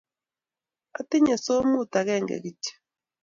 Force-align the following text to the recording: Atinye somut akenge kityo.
Atinye 0.99 1.35
somut 1.45 1.91
akenge 1.99 2.35
kityo. 2.43 2.73